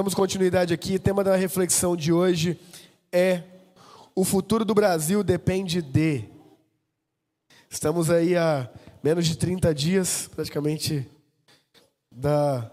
[0.00, 0.94] Damos continuidade aqui.
[0.94, 2.58] O tema da reflexão de hoje
[3.12, 3.42] é:
[4.14, 6.24] O futuro do Brasil depende de.
[7.68, 8.66] Estamos aí há
[9.04, 11.06] menos de 30 dias, praticamente,
[12.10, 12.72] da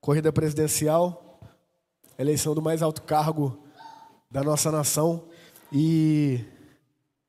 [0.00, 1.40] corrida presidencial,
[2.16, 3.66] eleição do mais alto cargo
[4.30, 5.26] da nossa nação.
[5.72, 6.44] E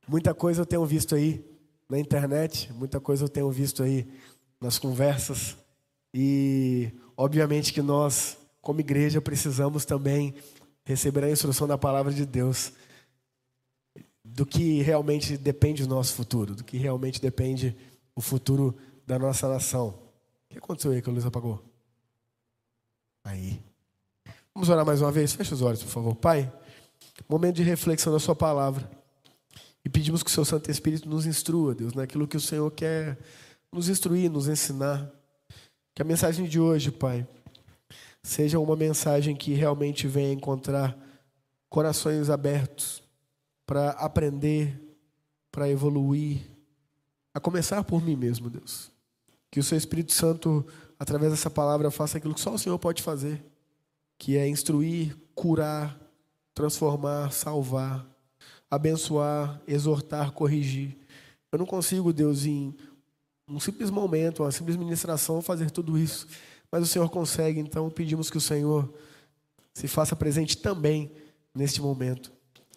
[0.06, 1.44] muita coisa eu tenho visto aí
[1.90, 4.06] na internet, muita coisa eu tenho visto aí
[4.60, 5.56] nas conversas.
[6.14, 10.34] E obviamente que nós como igreja, precisamos também
[10.84, 12.72] receber a instrução da palavra de Deus
[14.24, 17.76] do que realmente depende do nosso futuro, do que realmente depende
[18.12, 18.76] o futuro
[19.06, 19.90] da nossa nação.
[19.90, 21.62] O que aconteceu aí que a luz apagou?
[23.22, 23.62] Aí.
[24.52, 25.32] Vamos orar mais uma vez?
[25.32, 26.16] Feche os olhos, por favor.
[26.16, 26.52] Pai,
[27.28, 28.90] momento de reflexão da Sua palavra.
[29.84, 33.16] E pedimos que o Seu Santo Espírito nos instrua, Deus, naquilo que o Senhor quer
[33.72, 35.08] nos instruir, nos ensinar.
[35.94, 37.24] Que a mensagem de hoje, Pai,
[38.26, 40.98] seja uma mensagem que realmente venha encontrar
[41.70, 43.00] corações abertos
[43.64, 44.76] para aprender,
[45.52, 46.40] para evoluir,
[47.32, 48.90] a começar por mim mesmo, Deus.
[49.48, 50.66] Que o Seu Espírito Santo,
[50.98, 53.44] através dessa palavra, faça aquilo que só o Senhor pode fazer,
[54.18, 55.96] que é instruir, curar,
[56.52, 58.04] transformar, salvar,
[58.68, 60.98] abençoar, exortar, corrigir.
[61.52, 62.74] Eu não consigo, Deus, em
[63.48, 66.26] um simples momento, uma simples ministração, fazer tudo isso
[66.76, 68.92] mas o Senhor consegue, então pedimos que o Senhor
[69.72, 71.10] se faça presente também
[71.54, 72.30] neste momento.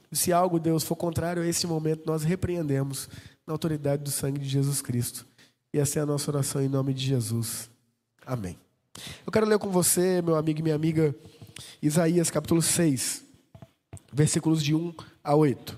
[0.09, 3.09] E se algo, Deus, for contrário a esse momento, nós repreendemos
[3.45, 5.27] na autoridade do sangue de Jesus Cristo.
[5.73, 7.69] E essa é a nossa oração em nome de Jesus.
[8.25, 8.57] Amém.
[9.25, 11.13] Eu quero ler com você, meu amigo e minha amiga,
[11.81, 13.21] Isaías capítulo 6,
[14.13, 15.77] versículos de 1 a 8.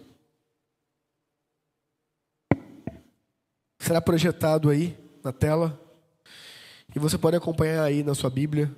[3.79, 5.90] Será projetado aí na tela.
[6.93, 8.69] E você pode acompanhar aí na sua Bíblia,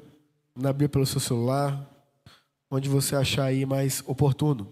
[0.56, 1.89] na Bíblia pelo seu celular,
[2.69, 4.72] onde você achar aí mais oportuno.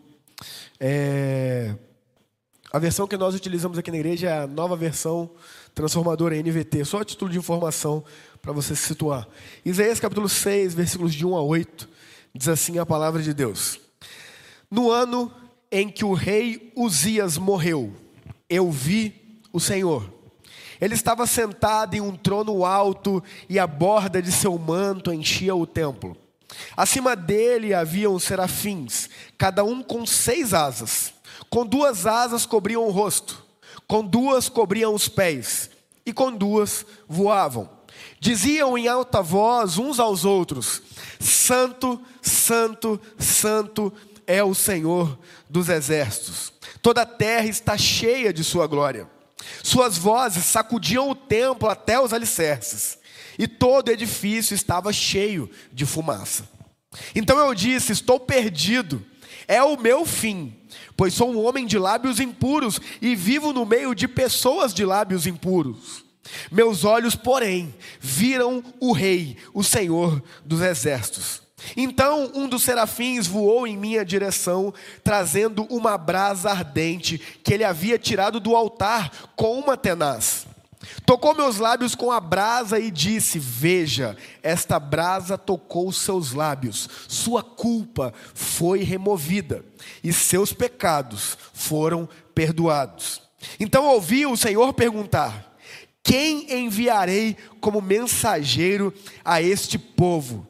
[0.79, 1.75] É...
[2.71, 5.31] A versão que nós utilizamos aqui na igreja é a nova versão
[5.73, 8.03] transformadora NVT, só a título de informação
[8.43, 9.27] para você se situar.
[9.65, 11.89] Isaías capítulo 6, versículos de 1 a 8,
[12.35, 13.79] diz assim a palavra de Deus:
[14.69, 15.33] No ano
[15.71, 17.91] em que o rei Uzias morreu,
[18.47, 20.20] eu vi o Senhor
[20.81, 25.67] ele estava sentado em um trono alto e a borda de seu manto enchia o
[25.67, 26.17] templo.
[26.75, 31.13] Acima dele haviam serafins, cada um com seis asas.
[31.49, 33.45] Com duas asas cobriam o rosto,
[33.87, 35.69] com duas cobriam os pés,
[36.05, 37.69] e com duas voavam.
[38.19, 40.81] Diziam em alta voz uns aos outros:
[41.19, 43.93] Santo, Santo, Santo
[44.25, 45.17] é o Senhor
[45.49, 46.51] dos exércitos.
[46.81, 49.07] Toda a terra está cheia de sua glória.
[49.63, 52.97] Suas vozes sacudiam o templo até os alicerces,
[53.37, 56.47] e todo o edifício estava cheio de fumaça.
[57.15, 59.03] Então eu disse: Estou perdido,
[59.47, 60.55] é o meu fim,
[60.95, 65.25] pois sou um homem de lábios impuros e vivo no meio de pessoas de lábios
[65.25, 66.03] impuros.
[66.51, 71.41] Meus olhos, porém, viram o Rei, o Senhor dos exércitos.
[71.75, 74.73] Então um dos serafins voou em minha direção,
[75.03, 80.47] trazendo uma brasa ardente que ele havia tirado do altar com uma tenaz.
[81.05, 87.43] Tocou meus lábios com a brasa e disse: Veja, esta brasa tocou seus lábios, sua
[87.43, 89.63] culpa foi removida
[90.03, 93.21] e seus pecados foram perdoados.
[93.59, 95.55] Então ouvi o Senhor perguntar:
[96.03, 98.93] Quem enviarei como mensageiro
[99.23, 100.47] a este povo?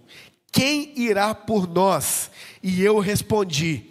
[0.52, 2.30] Quem irá por nós?
[2.62, 3.86] E eu respondi: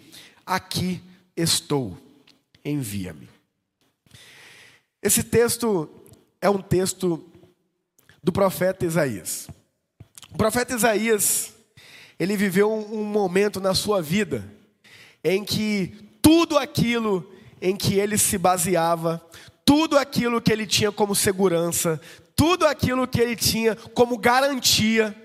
[0.45, 1.01] Aqui
[1.35, 1.97] estou,
[2.63, 3.29] envia-me.
[5.01, 5.89] Esse texto
[6.39, 7.23] é um texto
[8.23, 9.47] do profeta Isaías.
[10.31, 11.53] O profeta Isaías,
[12.19, 14.45] ele viveu um momento na sua vida
[15.23, 17.29] em que tudo aquilo
[17.61, 19.23] em que ele se baseava,
[19.63, 22.01] tudo aquilo que ele tinha como segurança,
[22.35, 25.15] tudo aquilo que ele tinha como garantia,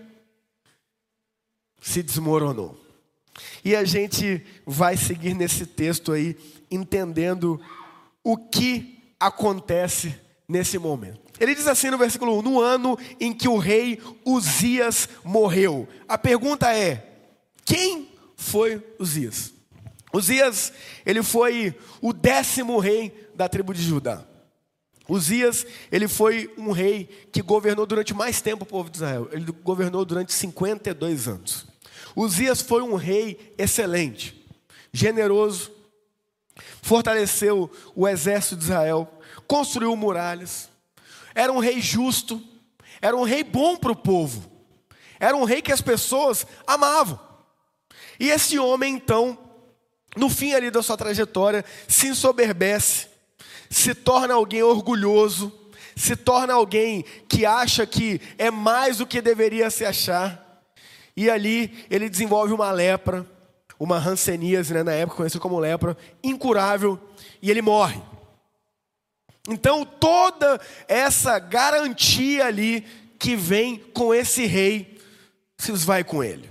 [1.81, 2.81] se desmoronou.
[3.65, 6.37] E a gente vai seguir nesse texto aí,
[6.71, 7.61] entendendo
[8.25, 10.15] o que acontece
[10.49, 11.21] nesse momento.
[11.39, 15.89] Ele diz assim no versículo 1: No ano em que o rei Uzias morreu.
[16.09, 17.07] A pergunta é:
[17.65, 19.53] quem foi Uzias?
[20.13, 20.73] Uzias,
[21.05, 24.25] ele foi o décimo rei da tribo de Judá.
[25.09, 29.29] Uzias, ele foi um rei que governou durante mais tempo o povo de Israel.
[29.33, 31.67] Ele governou durante 52 anos.
[32.15, 34.45] Uzias foi um rei excelente,
[34.93, 35.71] generoso,
[36.83, 39.09] fortaleceu o exército de Israel,
[39.47, 40.71] construiu muralhas,
[41.35, 42.43] era um rei justo,
[43.03, 44.51] era um rei bom para o povo,
[45.19, 47.19] Era um rei que as pessoas amavam.
[48.21, 49.39] E esse homem, então,
[50.15, 53.09] no fim ali da sua trajetória, se ensoberbece,
[53.71, 55.53] se torna alguém orgulhoso,
[55.95, 60.63] se torna alguém que acha que é mais do que deveria se achar.
[61.17, 63.27] E ali ele desenvolve uma lepra,
[63.79, 66.99] uma hanseníase, né, na época conhecida como lepra, incurável,
[67.41, 68.01] e ele morre.
[69.49, 72.85] Então toda essa garantia ali
[73.19, 74.99] que vem com esse rei
[75.57, 76.51] se vai com ele.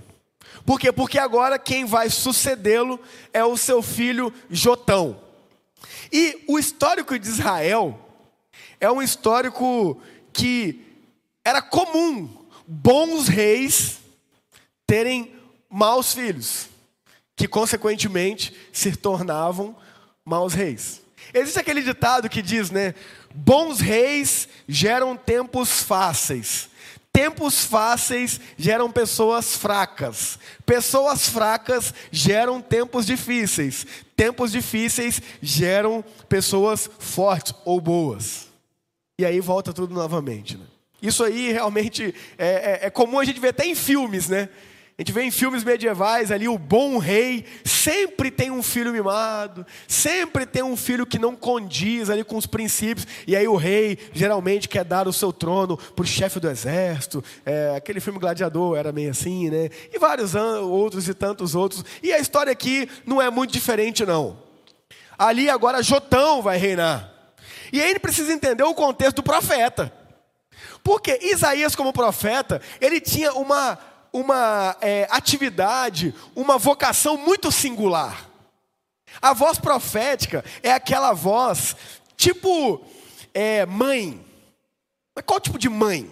[0.64, 0.90] Por quê?
[0.90, 2.98] Porque agora quem vai sucedê-lo
[3.32, 5.25] é o seu filho Jotão.
[6.12, 7.98] E o histórico de Israel
[8.80, 10.00] é um histórico
[10.32, 10.84] que
[11.44, 12.28] era comum
[12.66, 13.98] bons reis
[14.86, 15.34] terem
[15.68, 16.68] maus filhos,
[17.34, 19.76] que consequentemente se tornavam
[20.24, 21.02] maus reis.
[21.34, 22.94] Existe aquele ditado que diz, né?
[23.34, 26.68] Bons reis geram tempos fáceis.
[27.16, 30.38] Tempos fáceis geram pessoas fracas.
[30.66, 33.86] Pessoas fracas geram tempos difíceis.
[34.14, 38.48] Tempos difíceis geram pessoas fortes ou boas.
[39.18, 40.58] E aí volta tudo novamente.
[40.58, 40.66] Né?
[41.00, 44.50] Isso aí realmente é, é, é comum a gente ver até em filmes, né?
[44.98, 49.66] A gente vê em filmes medievais ali o bom rei sempre tem um filho mimado,
[49.86, 53.98] sempre tem um filho que não condiz ali com os princípios, e aí o rei
[54.14, 57.22] geralmente quer dar o seu trono para o chefe do exército.
[57.44, 59.68] É, aquele filme Gladiador era meio assim, né?
[59.92, 61.84] E vários outros e tantos outros.
[62.02, 64.38] E a história aqui não é muito diferente, não.
[65.18, 67.12] Ali agora Jotão vai reinar.
[67.70, 69.92] E aí ele precisa entender o contexto do profeta.
[70.82, 73.78] Porque Isaías, como profeta, ele tinha uma
[74.16, 78.26] uma é, atividade, uma vocação muito singular.
[79.20, 81.76] A voz profética é aquela voz,
[82.16, 82.82] tipo
[83.34, 84.24] é, mãe.
[85.26, 86.10] Qual tipo de mãe?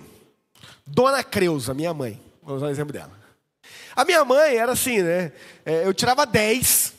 [0.87, 2.21] Dona Creuza, minha mãe.
[2.43, 3.13] Vou usar o exemplo dela.
[3.97, 5.33] A minha mãe era assim, né?
[5.65, 6.93] É, eu tirava 10.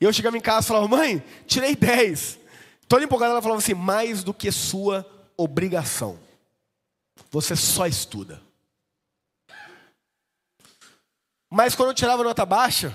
[0.00, 2.38] E eu chegava em casa e falava, mãe, tirei 10.
[2.86, 5.06] Toda empolgada ela falava assim, mais do que sua
[5.36, 6.18] obrigação.
[7.30, 8.43] Você só estuda.
[11.54, 12.92] Mas quando eu tirava nota baixa,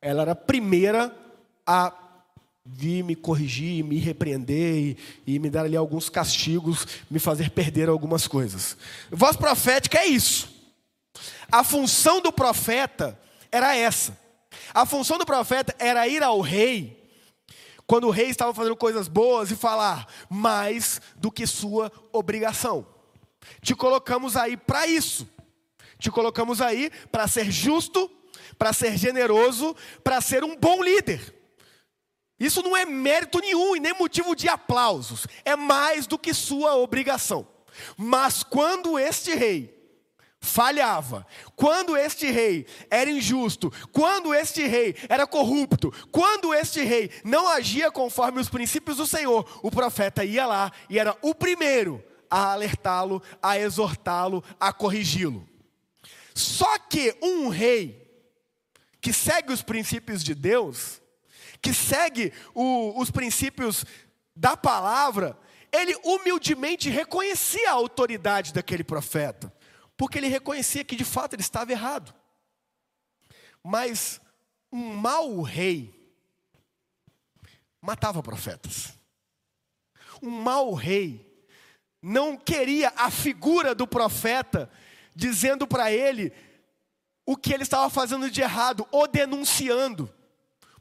[0.00, 1.14] ela era a primeira
[1.66, 1.92] a
[2.64, 7.90] vir me corrigir, me repreender e, e, me dar ali alguns castigos, me fazer perder
[7.90, 8.78] algumas coisas.
[9.10, 10.48] Voz profética é isso.
[11.52, 13.20] A função do profeta
[13.52, 14.18] era essa.
[14.72, 16.98] A função do profeta era ir ao rei
[17.86, 22.86] quando o rei estava fazendo coisas boas e falar mais do que sua obrigação.
[23.60, 25.28] Te colocamos aí para isso.
[26.04, 28.10] Te colocamos aí para ser justo,
[28.58, 31.34] para ser generoso, para ser um bom líder.
[32.38, 36.76] Isso não é mérito nenhum e nem motivo de aplausos, é mais do que sua
[36.76, 37.48] obrigação.
[37.96, 39.74] Mas quando este rei
[40.42, 47.48] falhava, quando este rei era injusto, quando este rei era corrupto, quando este rei não
[47.48, 52.52] agia conforme os princípios do Senhor, o profeta ia lá e era o primeiro a
[52.52, 55.53] alertá-lo, a exortá-lo, a corrigi-lo.
[56.34, 58.02] Só que um rei
[59.00, 61.00] que segue os princípios de Deus,
[61.60, 63.84] que segue o, os princípios
[64.34, 65.38] da palavra,
[65.70, 69.52] ele humildemente reconhecia a autoridade daquele profeta,
[69.96, 72.14] porque ele reconhecia que de fato ele estava errado.
[73.62, 74.20] Mas
[74.72, 75.94] um mau rei
[77.80, 78.92] matava profetas.
[80.22, 81.24] Um mau rei
[82.00, 84.70] não queria a figura do profeta
[85.14, 86.32] dizendo para ele
[87.26, 90.12] o que ele estava fazendo de errado, ou denunciando.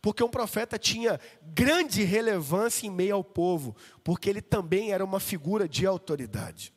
[0.02, 5.20] Porque um profeta tinha grande relevância em meio ao povo, porque ele também era uma
[5.20, 6.74] figura de autoridade.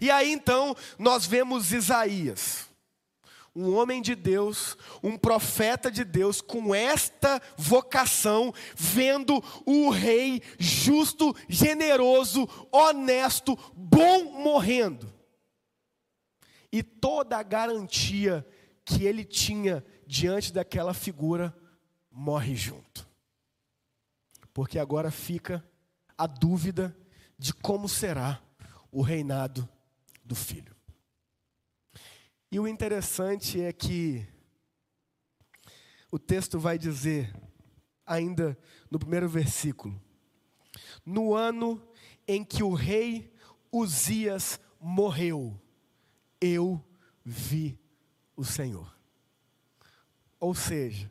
[0.00, 2.66] E aí então nós vemos Isaías,
[3.54, 11.34] um homem de Deus, um profeta de Deus, com esta vocação, vendo o rei justo,
[11.48, 15.17] generoso, honesto, bom morrendo
[16.72, 18.46] e toda a garantia
[18.84, 21.56] que ele tinha diante daquela figura
[22.10, 23.06] morre junto.
[24.52, 25.64] Porque agora fica
[26.16, 26.96] a dúvida
[27.38, 28.42] de como será
[28.90, 29.68] o reinado
[30.24, 30.74] do filho.
[32.50, 34.26] E o interessante é que
[36.10, 37.32] o texto vai dizer,
[38.06, 38.58] ainda
[38.90, 40.00] no primeiro versículo,
[41.04, 41.86] no ano
[42.26, 43.32] em que o rei
[43.70, 45.60] Uzias morreu,
[46.40, 46.82] eu
[47.24, 47.78] vi
[48.36, 48.94] o Senhor.
[50.40, 51.10] Ou seja,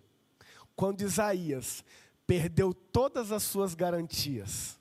[0.76, 1.84] quando Isaías
[2.26, 4.80] perdeu todas as suas garantias,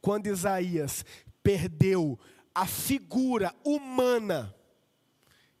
[0.00, 1.04] quando Isaías
[1.42, 2.18] perdeu
[2.54, 4.54] a figura humana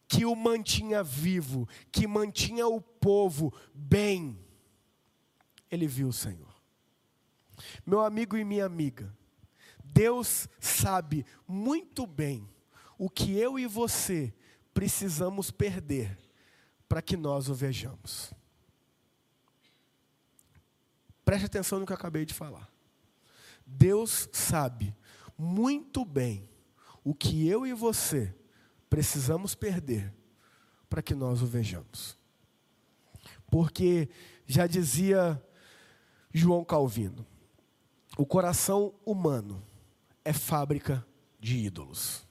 [0.06, 4.38] que o mantinha vivo, que mantinha o povo bem,
[5.70, 6.52] ele viu o Senhor.
[7.86, 9.16] Meu amigo e minha amiga,
[9.82, 12.51] Deus sabe muito bem
[13.02, 14.32] o que eu e você
[14.72, 16.16] precisamos perder
[16.88, 18.32] para que nós o vejamos.
[21.24, 22.70] Preste atenção no que eu acabei de falar.
[23.66, 24.94] Deus sabe
[25.36, 26.48] muito bem
[27.02, 28.32] o que eu e você
[28.88, 30.14] precisamos perder
[30.88, 32.16] para que nós o vejamos.
[33.50, 34.08] Porque
[34.46, 35.44] já dizia
[36.32, 37.26] João Calvino,
[38.16, 39.60] o coração humano
[40.24, 41.04] é fábrica
[41.40, 42.30] de ídolos.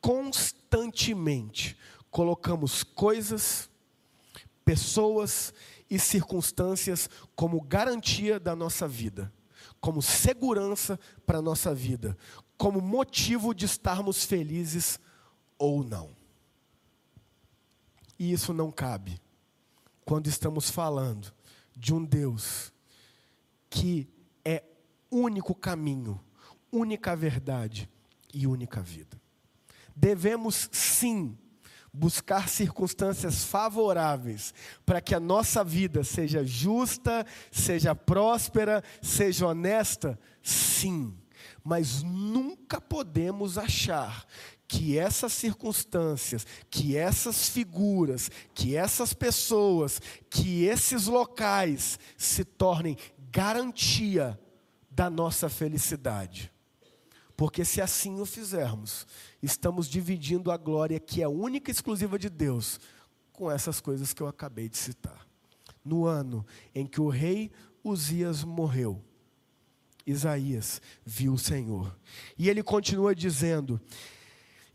[0.00, 1.76] Constantemente
[2.10, 3.70] colocamos coisas,
[4.64, 5.52] pessoas
[5.88, 9.32] e circunstâncias como garantia da nossa vida,
[9.80, 12.16] como segurança para a nossa vida,
[12.56, 15.00] como motivo de estarmos felizes
[15.58, 16.10] ou não.
[18.18, 19.20] E isso não cabe
[20.04, 21.32] quando estamos falando
[21.76, 22.72] de um Deus
[23.70, 24.08] que
[24.44, 24.62] é
[25.10, 26.20] único caminho,
[26.70, 27.88] única verdade
[28.34, 29.20] e única vida.
[29.94, 31.36] Devemos sim
[31.92, 34.54] buscar circunstâncias favoráveis
[34.86, 41.16] para que a nossa vida seja justa, seja próspera, seja honesta, sim.
[41.64, 44.24] Mas nunca podemos achar
[44.68, 52.96] que essas circunstâncias, que essas figuras, que essas pessoas, que esses locais se tornem
[53.32, 54.38] garantia
[54.90, 56.52] da nossa felicidade.
[57.40, 59.06] Porque se assim o fizermos,
[59.42, 62.78] estamos dividindo a glória que é única e exclusiva de Deus
[63.32, 65.26] com essas coisas que eu acabei de citar.
[65.82, 66.44] No ano
[66.74, 67.50] em que o rei
[67.82, 69.02] Uzias morreu,
[70.06, 71.98] Isaías viu o Senhor.
[72.36, 73.80] E ele continua dizendo: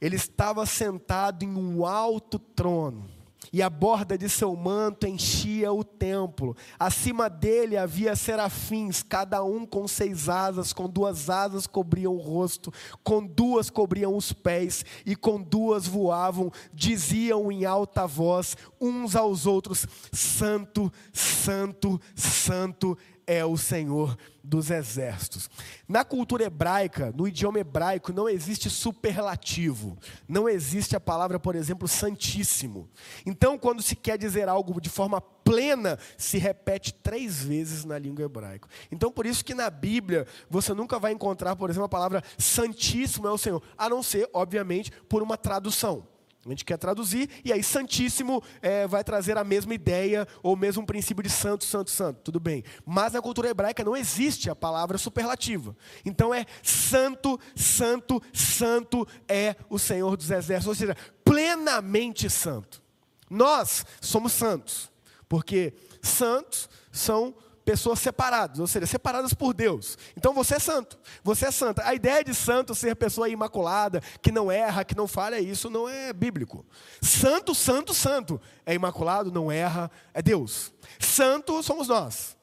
[0.01, 3.07] ele estava sentado em um alto trono
[3.55, 6.57] e a borda de seu manto enchia o templo.
[6.77, 12.69] Acima dele havia serafins, cada um com seis asas, com duas asas cobriam o rosto,
[13.01, 19.45] com duas cobriam os pés, e com duas voavam, diziam em alta voz uns aos
[19.45, 22.97] outros: Santo, Santo, Santo
[23.27, 25.49] é o Senhor dos exércitos.
[25.87, 29.97] Na cultura hebraica, no idioma hebraico, não existe superlativo.
[30.27, 32.89] Não existe a palavra, por exemplo, santíssimo.
[33.25, 38.25] Então, quando se quer dizer algo de forma plena, se repete três vezes na língua
[38.25, 38.67] hebraica.
[38.91, 43.27] Então, por isso que na Bíblia, você nunca vai encontrar, por exemplo, a palavra santíssimo
[43.27, 46.14] é o Senhor, a não ser, obviamente, por uma tradução.
[46.45, 50.85] A gente quer traduzir, e aí Santíssimo é, vai trazer a mesma ideia, ou mesmo
[50.85, 52.21] princípio de santo, santo, santo.
[52.21, 52.63] Tudo bem.
[52.85, 55.75] Mas na cultura hebraica não existe a palavra superlativa.
[56.05, 60.67] Então é santo, santo, santo é o Senhor dos Exércitos.
[60.67, 62.81] Ou seja, plenamente santo.
[63.27, 64.91] Nós somos santos,
[65.27, 67.33] porque santos são
[67.65, 69.97] pessoas separadas, ou seja, separadas por Deus.
[70.15, 71.83] Então você é santo, você é santa.
[71.85, 75.89] A ideia de santo ser pessoa imaculada, que não erra, que não falha, isso não
[75.89, 76.63] é bíblico.
[77.01, 80.71] Santo, santo, santo é imaculado, não erra, é Deus.
[80.99, 82.37] Santo somos nós.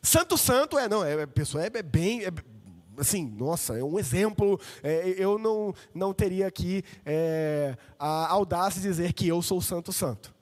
[0.00, 2.32] Santo, santo é não, é pessoa é, é bem é,
[2.98, 4.58] assim, nossa, é um exemplo.
[4.82, 9.92] É, eu não, não teria aqui é, a audácia de dizer que eu sou santo,
[9.92, 10.33] santo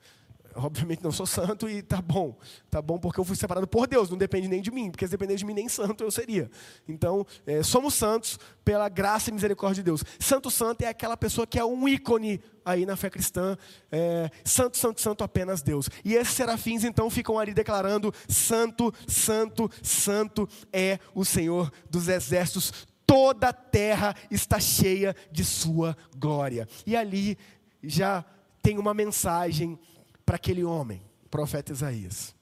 [0.55, 2.37] obviamente não sou santo e tá bom,
[2.69, 5.11] tá bom porque eu fui separado por Deus, não depende nem de mim, porque se
[5.11, 6.49] dependesse de mim nem santo eu seria.
[6.87, 10.03] Então, é, somos santos pela graça e misericórdia de Deus.
[10.19, 13.57] Santo, santo é aquela pessoa que é um ícone aí na fé cristã,
[13.91, 15.89] é, santo, santo, santo apenas Deus.
[16.03, 22.87] E esses serafins então ficam ali declarando: Santo, Santo, Santo é o Senhor dos exércitos.
[23.05, 26.67] Toda a terra está cheia de Sua glória.
[26.85, 27.37] E ali
[27.83, 28.25] já
[28.61, 29.77] tem uma mensagem
[30.25, 32.35] para aquele homem, o profeta Isaías.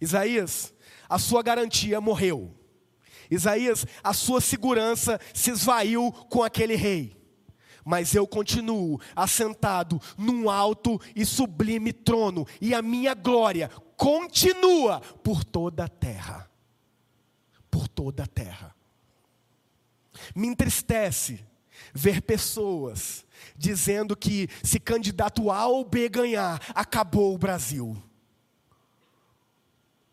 [0.00, 0.74] Isaías,
[1.08, 2.54] a sua garantia morreu.
[3.30, 7.16] Isaías, a sua segurança se esvaiu com aquele rei.
[7.84, 15.44] Mas eu continuo assentado num alto e sublime trono, e a minha glória continua por
[15.44, 16.50] toda a terra.
[17.70, 18.74] Por toda a terra.
[20.34, 21.44] Me entristece
[21.94, 23.24] ver pessoas
[23.56, 28.00] dizendo que se candidato A ou B ganhar, acabou o Brasil.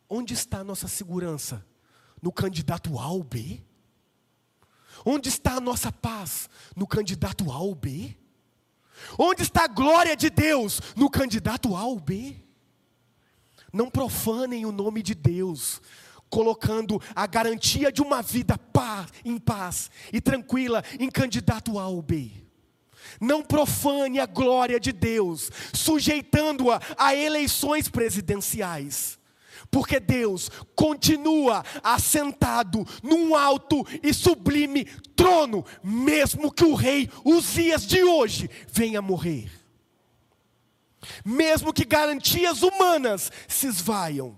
[0.10, 1.66] Onde está a nossa segurança?
[2.22, 3.62] No candidato A ou B?
[5.06, 6.50] Onde está a nossa paz?
[6.76, 8.18] No candidato A ou B?
[9.18, 10.82] Onde está a glória de Deus?
[10.96, 12.36] No candidato A ou B?
[13.72, 15.82] Não profanem o nome de Deus,
[16.30, 18.60] colocando a garantia de uma vida
[19.26, 22.32] em paz e tranquila em candidato A ou B.
[23.20, 29.18] Não profane a glória de Deus, sujeitando-a a eleições presidenciais.
[29.72, 38.04] Porque Deus continua assentado num alto e sublime trono, mesmo que o rei Uzias de
[38.04, 39.52] hoje venha morrer.
[41.24, 44.38] Mesmo que garantias humanas se esvaiam.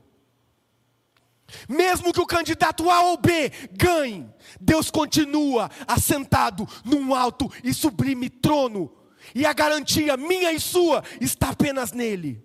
[1.68, 4.30] Mesmo que o candidato A ou B ganhe,
[4.60, 8.92] Deus continua assentado num alto e sublime trono,
[9.36, 12.44] e a garantia minha e sua está apenas nele,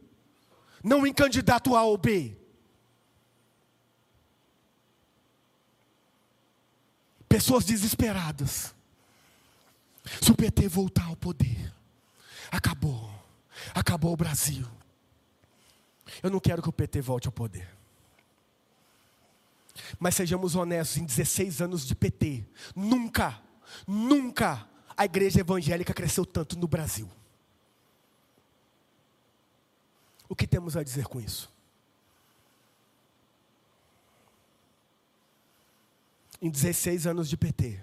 [0.82, 2.36] não em candidato A ou B.
[7.28, 8.74] Pessoas desesperadas.
[10.22, 11.72] Se o PT voltar ao poder,
[12.50, 13.10] acabou,
[13.74, 14.64] acabou o Brasil.
[16.22, 17.75] Eu não quero que o PT volte ao poder.
[19.98, 23.40] Mas sejamos honestos, em 16 anos de PT, nunca,
[23.86, 27.10] nunca a igreja evangélica cresceu tanto no Brasil.
[30.28, 31.54] O que temos a dizer com isso?
[36.40, 37.80] Em 16 anos de PT,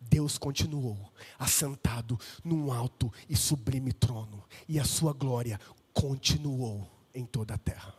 [0.00, 5.60] Deus continuou assentado num alto e sublime trono, e a sua glória
[5.92, 7.97] continuou em toda a terra.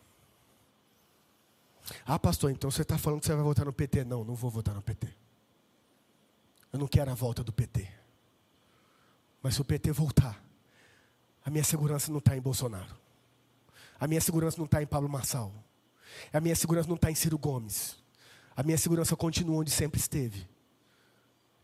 [2.05, 4.03] Ah, pastor, então você está falando que você vai votar no PT?
[4.03, 5.08] Não, não vou votar no PT.
[6.72, 7.88] Eu não quero a volta do PT.
[9.41, 10.43] Mas se o PT voltar,
[11.43, 12.96] a minha segurança não está em Bolsonaro.
[14.00, 15.53] A minha segurança não está em Pablo Marçal.
[16.31, 17.98] A minha segurança não está em Ciro Gomes.
[18.55, 20.48] A minha segurança continua onde sempre esteve.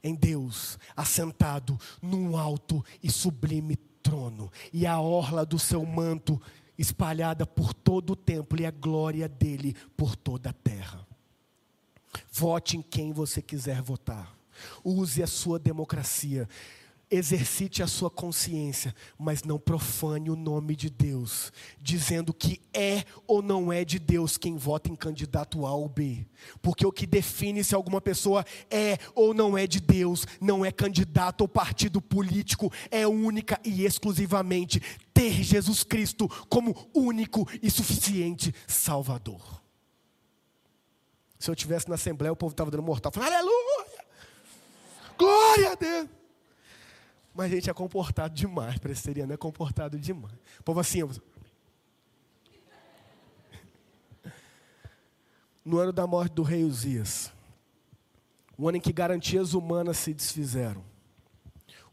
[0.04, 4.52] Em Deus, assentado num alto e sublime trono.
[4.72, 6.42] E a orla do seu manto
[6.78, 11.06] espalhada por todo o templo e a glória dele por toda a terra.
[12.32, 14.36] Vote em quem você quiser votar.
[14.84, 16.48] Use a sua democracia.
[17.10, 23.44] Exercite a sua consciência, mas não profane o nome de Deus, dizendo que é ou
[23.44, 26.26] não é de Deus quem vota em candidato A ou B.
[26.64, 30.72] Porque o que define se alguma pessoa é ou não é de Deus, não é
[30.72, 34.82] candidato ou partido político, é única e exclusivamente
[35.14, 39.62] ter Jesus Cristo como único e suficiente Salvador.
[41.38, 44.06] Se eu estivesse na Assembleia, o povo estava dando mortal, falando, aleluia,
[45.18, 46.25] glória a Deus.
[47.36, 50.34] Mas a gente é comportado demais, presteriano é comportado demais.
[50.62, 51.00] O povo assim,
[55.66, 57.34] no ano da morte do rei Uzias,
[58.58, 60.82] o ano em que garantias humanas se desfizeram,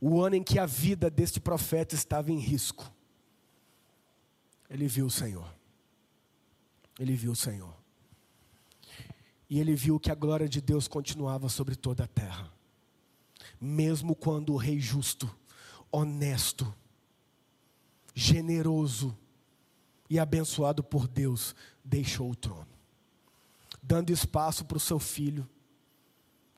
[0.01, 2.89] o ano em que a vida deste profeta estava em risco,
[4.71, 5.53] ele viu o Senhor.
[7.01, 7.75] Ele viu o Senhor.
[9.51, 12.49] E ele viu que a glória de Deus continuava sobre toda a terra
[13.65, 15.33] mesmo quando o rei justo,
[15.91, 16.75] honesto,
[18.13, 19.17] generoso
[20.11, 22.67] e abençoado por Deus deixou o trono,
[23.81, 25.49] dando espaço para o seu filho,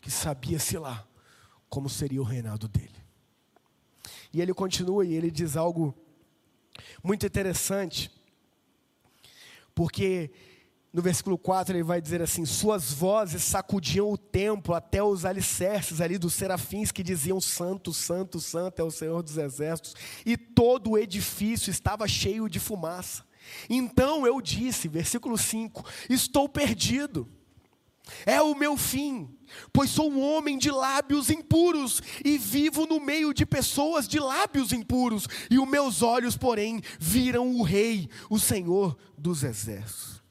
[0.01, 1.07] que sabia-se lá
[1.69, 3.05] como seria o reinado dele.
[4.33, 5.95] E ele continua e ele diz algo
[7.03, 8.11] muito interessante,
[9.75, 10.31] porque
[10.95, 16.01] no versículo 4 ele vai dizer assim: Suas vozes sacudiam o templo até os alicerces
[16.01, 20.93] ali dos serafins que diziam: Santo, Santo, Santo é o Senhor dos exércitos, e todo
[20.93, 23.25] o edifício estava cheio de fumaça.
[23.69, 27.29] Então eu disse, versículo 5: Estou perdido,
[28.25, 29.37] é o meu fim,
[29.73, 34.73] pois sou um homem de lábios impuros e vivo no meio de pessoas de lábios
[34.73, 40.24] impuros, e os meus olhos, porém, viram o Rei, o Senhor dos exércitos.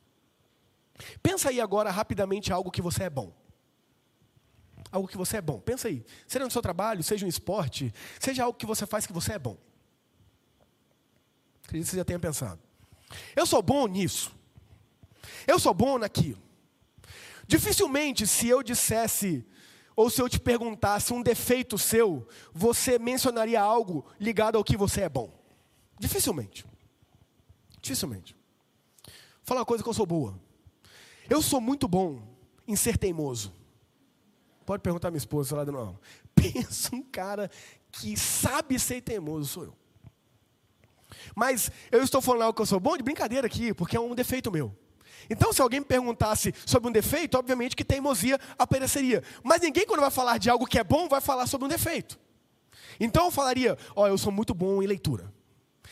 [1.21, 3.33] Pensa aí agora rapidamente algo que você é bom.
[4.91, 5.59] Algo que você é bom.
[5.59, 6.05] Pensa aí.
[6.27, 9.39] Seja no seu trabalho, seja um esporte, seja algo que você faz que você é
[9.39, 9.57] bom.
[11.63, 12.59] Acredito que você já tenha pensado.
[13.35, 14.31] Eu sou bom nisso.
[15.47, 16.41] Eu sou bom naquilo.
[17.47, 19.45] Dificilmente, se eu dissesse,
[19.95, 25.01] ou se eu te perguntasse um defeito seu, você mencionaria algo ligado ao que você
[25.01, 25.31] é bom.
[25.99, 26.65] Dificilmente.
[27.81, 28.35] Dificilmente.
[29.05, 29.13] Vou
[29.43, 30.39] falar uma coisa que eu sou boa.
[31.29, 32.21] Eu sou muito bom
[32.67, 33.53] em ser teimoso.
[34.65, 35.99] Pode perguntar à minha esposa lá de novo.
[36.35, 37.49] Pensa um cara
[37.91, 39.77] que sabe ser teimoso, sou eu.
[41.35, 44.15] Mas eu estou falando algo que eu sou bom de brincadeira aqui, porque é um
[44.15, 44.75] defeito meu.
[45.29, 49.23] Então, se alguém me perguntasse sobre um defeito, obviamente que teimosia apareceria.
[49.41, 52.19] Mas ninguém, quando vai falar de algo que é bom, vai falar sobre um defeito.
[52.99, 55.33] Então eu falaria: Ó, oh, eu sou muito bom em leitura.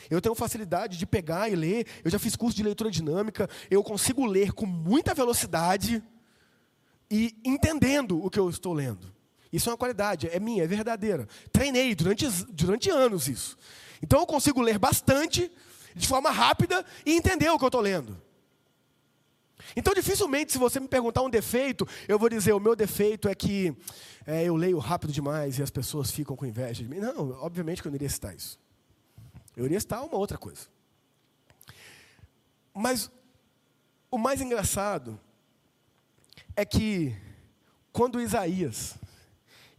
[0.10, 1.88] Eu tenho facilidade de pegar e ler.
[2.04, 3.50] Eu já fiz curso de leitura dinâmica.
[3.70, 6.04] Eu consigo ler com muita velocidade
[7.10, 9.14] e entendendo o que eu estou lendo.
[9.52, 11.28] Isso é uma qualidade, é minha, é verdadeira.
[11.52, 13.58] Treinei durante, durante anos isso.
[14.02, 15.52] Então eu consigo ler bastante,
[15.94, 18.18] de forma rápida, e entender o que eu estou lendo.
[19.76, 23.36] Então, dificilmente, se você me perguntar um defeito, eu vou dizer: o meu defeito é
[23.36, 23.76] que
[24.26, 26.98] é, eu leio rápido demais e as pessoas ficam com inveja de mim.
[26.98, 28.60] Não, obviamente que eu não iria citar isso.
[29.56, 30.68] Eu iria citar uma outra coisa.
[32.74, 33.12] Mas
[34.10, 35.20] o mais engraçado
[36.56, 37.16] é que
[37.92, 38.96] quando Isaías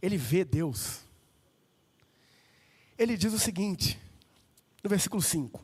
[0.01, 1.01] ele vê Deus,
[2.97, 3.99] ele diz o seguinte,
[4.83, 5.63] no versículo 5: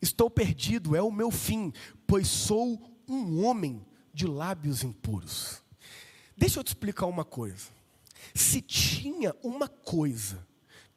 [0.00, 1.72] Estou perdido, é o meu fim,
[2.06, 5.62] pois sou um homem de lábios impuros.
[6.36, 7.70] Deixa eu te explicar uma coisa.
[8.34, 10.46] Se tinha uma coisa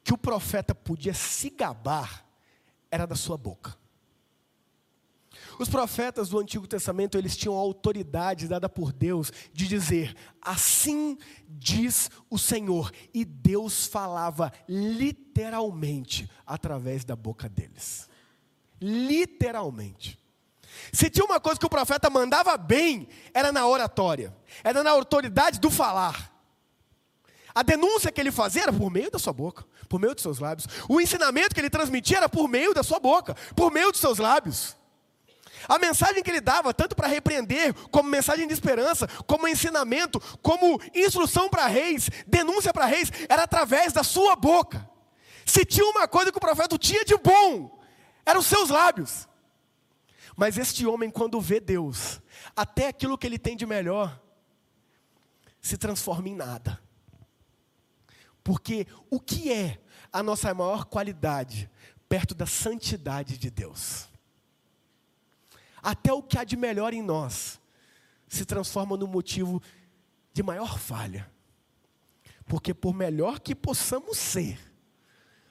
[0.06, 2.24] que o profeta podia se gabar,
[2.88, 3.76] era da sua boca.
[5.58, 11.18] Os profetas do Antigo Testamento, eles tinham a autoridade dada por Deus de dizer: "Assim
[11.48, 18.08] diz o Senhor", e Deus falava literalmente através da boca deles.
[18.80, 20.20] Literalmente.
[20.92, 25.58] Se tinha uma coisa que o profeta mandava bem, era na oratória, era na autoridade
[25.58, 26.35] do falar.
[27.56, 30.38] A denúncia que ele fazia era por meio da sua boca, por meio dos seus
[30.38, 30.68] lábios.
[30.90, 34.18] O ensinamento que ele transmitia era por meio da sua boca, por meio dos seus
[34.18, 34.76] lábios.
[35.66, 40.78] A mensagem que ele dava, tanto para repreender, como mensagem de esperança, como ensinamento, como
[40.94, 44.86] instrução para reis, denúncia para reis, era através da sua boca.
[45.46, 47.82] Se tinha uma coisa que o profeta tinha de bom,
[48.26, 49.26] eram os seus lábios.
[50.36, 52.20] Mas este homem, quando vê Deus,
[52.54, 54.20] até aquilo que ele tem de melhor,
[55.62, 56.84] se transforma em nada.
[58.46, 59.78] Porque o que é
[60.12, 61.68] a nossa maior qualidade
[62.08, 64.08] perto da santidade de Deus?
[65.86, 67.60] até o que há de melhor em nós
[68.26, 69.62] se transforma no motivo
[70.32, 71.30] de maior falha.
[72.44, 74.58] Porque, por melhor que possamos ser,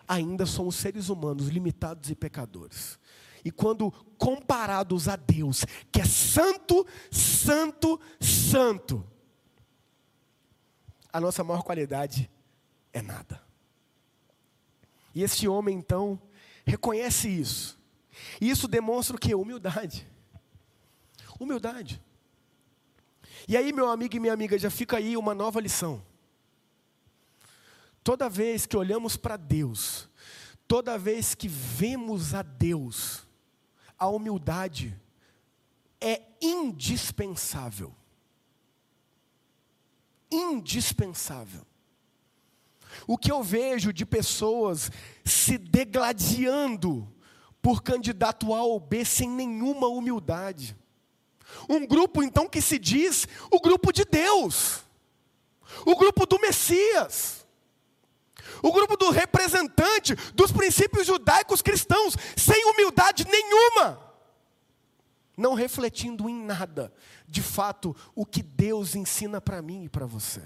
[0.05, 2.99] ainda somos seres humanos limitados e pecadores.
[3.45, 9.07] E quando comparados a Deus, que é santo, santo, santo,
[11.13, 12.29] a nossa maior qualidade
[12.95, 13.43] é nada.
[15.13, 16.19] E esse homem, então,
[16.65, 17.77] reconhece isso.
[18.39, 19.35] E isso demonstra o que?
[19.35, 20.07] Humildade.
[21.37, 22.01] Humildade.
[23.47, 26.01] E aí, meu amigo e minha amiga, já fica aí uma nova lição.
[28.01, 30.07] Toda vez que olhamos para Deus,
[30.65, 33.27] toda vez que vemos a Deus,
[33.99, 34.97] a humildade
[35.99, 37.93] é indispensável.
[40.31, 41.65] Indispensável.
[43.07, 44.91] O que eu vejo de pessoas
[45.23, 47.07] se degladiando
[47.65, 50.77] por candidato A ou B sem nenhuma humildade.
[51.67, 54.81] Um grupo então que se diz o grupo de Deus,
[55.83, 57.43] o grupo do Messias,
[58.61, 63.99] o grupo do representante dos princípios judaicos cristãos, sem humildade nenhuma,
[65.35, 66.93] não refletindo em nada,
[67.27, 70.41] de fato, o que Deus ensina para mim e para você.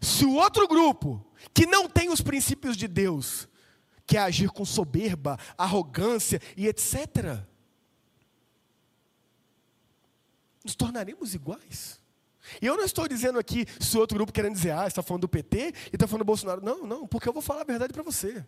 [0.00, 3.48] Se o outro grupo, que não tem os princípios de Deus,
[4.06, 7.40] quer agir com soberba, arrogância e etc.,
[10.64, 12.00] nos tornaremos iguais.
[12.60, 15.28] E eu não estou dizendo aqui, se outro grupo querendo dizer, ah, está falando do
[15.28, 16.64] PT e está falando do Bolsonaro.
[16.64, 18.44] Não, não, porque eu vou falar a verdade para você.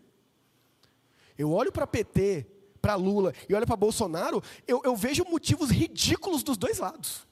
[1.37, 2.47] Eu olho para PT,
[2.81, 7.26] para Lula e olho para Bolsonaro, eu, eu vejo motivos ridículos dos dois lados.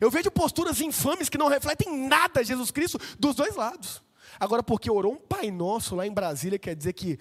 [0.00, 4.02] Eu vejo posturas infames que não refletem nada a Jesus Cristo dos dois lados.
[4.38, 7.18] Agora, porque orou um Pai Nosso lá em Brasília, quer dizer que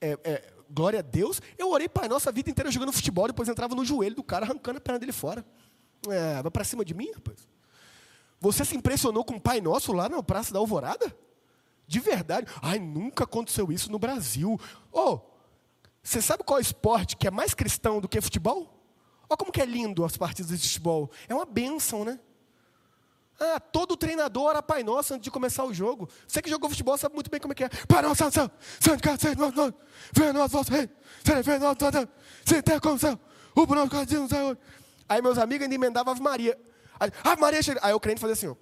[0.00, 3.48] é, é, glória a Deus, eu orei Pai Nosso a vida inteira jogando futebol, depois
[3.48, 5.44] entrava no joelho do cara, arrancando a perna dele fora.
[6.08, 7.48] É, vai para cima de mim, rapaz?
[8.40, 11.14] Você se impressionou com o Pai Nosso lá na Praça da Alvorada?
[11.86, 12.46] De verdade.
[12.62, 14.58] Ai, nunca aconteceu isso no Brasil.
[14.92, 15.20] Oh,
[16.02, 18.79] você sabe qual é esporte que é mais cristão do que futebol?
[19.30, 21.08] Olha como que é lindo as partidas de futebol.
[21.28, 22.18] É uma bênção, né?
[23.38, 26.08] Ah, todo treinador era Pai Nosso antes de começar o jogo.
[26.26, 27.68] Você que jogou futebol sabe muito bem como é que é.
[27.86, 28.34] Pai Nosso, Santo,
[28.80, 29.74] Santo, Santo, Santo,
[30.12, 30.84] Venha nós, vosso rei.
[30.84, 31.78] O nosso
[34.04, 34.28] Senhor.
[34.28, 34.58] Senhor.
[35.08, 36.58] Aí meus amigos ainda emendavam Ave Maria.
[36.98, 37.80] Aí, Ave Maria chega.
[37.82, 38.56] Aí o crente fazia assim, ó.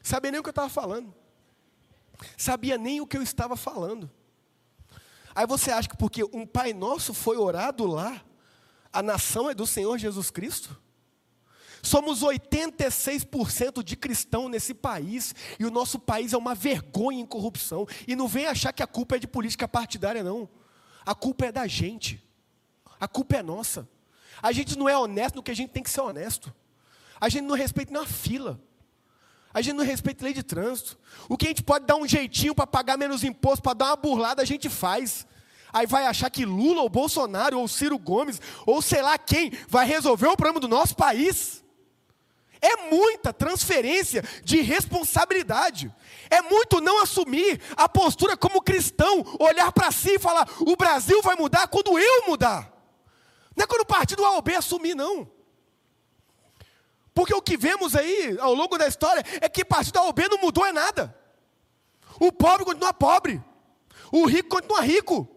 [0.00, 1.12] Sabia nem o que eu estava falando.
[2.36, 4.10] Sabia nem o que eu estava falando.
[5.38, 8.24] Aí você acha que porque um Pai Nosso foi orado lá,
[8.92, 10.76] a nação é do Senhor Jesus Cristo?
[11.80, 17.86] Somos 86% de cristão nesse país e o nosso país é uma vergonha em corrupção.
[18.08, 20.48] E não vem achar que a culpa é de política partidária, não.
[21.06, 22.20] A culpa é da gente.
[22.98, 23.88] A culpa é nossa.
[24.42, 26.52] A gente não é honesto no que a gente tem que ser honesto.
[27.20, 28.60] A gente não respeita nem a fila.
[29.52, 30.98] A gente não respeita a lei de trânsito.
[31.28, 33.96] O que a gente pode dar um jeitinho para pagar menos imposto, para dar uma
[33.96, 35.26] burlada, a gente faz.
[35.72, 39.86] Aí vai achar que Lula, ou Bolsonaro, ou Ciro Gomes, ou sei lá quem, vai
[39.86, 41.62] resolver o problema do nosso país.
[42.60, 45.94] É muita transferência de responsabilidade.
[46.28, 51.22] É muito não assumir a postura como cristão, olhar para si e falar: o Brasil
[51.22, 52.72] vai mudar quando eu mudar.
[53.56, 55.28] Não é quando o partido A ou B assumir, não.
[57.18, 60.28] Porque o que vemos aí ao longo da história é que partido A ou B
[60.28, 61.12] não mudou é nada.
[62.20, 63.42] O pobre continua pobre.
[64.12, 65.28] O rico continua rico.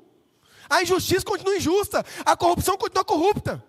[0.69, 2.05] A injustiça continua injusta.
[2.23, 3.65] A corrupção continua corrupta.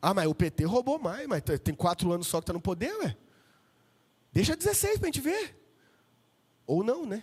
[0.00, 2.96] Ah, mas o PT roubou mais, mas tem quatro anos só que está no poder,
[3.00, 3.14] ué.
[4.32, 5.54] Deixa 16 para a gente ver.
[6.66, 7.22] Ou não, né?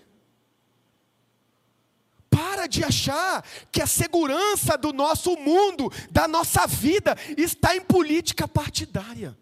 [2.72, 9.38] De achar que a segurança do nosso mundo, da nossa vida, está em política partidária.